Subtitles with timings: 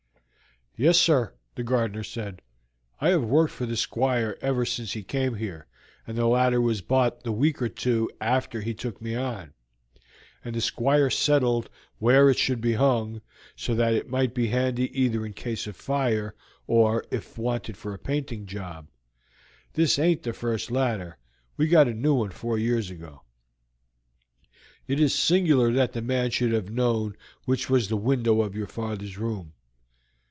[0.77, 2.41] "Yes, sir," the gardener said,
[3.01, 5.67] "I have worked for the Squire ever since he came here,
[6.07, 9.51] and the ladder was bought a week or two after he took me on,
[10.45, 11.69] and the Squire settled
[11.99, 13.21] where it should be hung,
[13.55, 16.35] so that it might be handy either in case of fire
[16.67, 18.87] or if wanted for a painting job.
[19.73, 21.17] This aint the first ladder;
[21.57, 23.23] we got a new one four years ago."
[24.87, 28.67] "It is singular that the man should have known which was the window of your
[28.67, 29.51] father's room."